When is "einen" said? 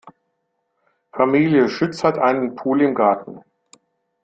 2.17-2.55